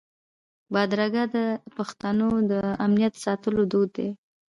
[0.73, 1.37] بدرګه د
[1.75, 2.53] پښتنو د
[2.85, 4.09] امنیت ساتلو دود دی.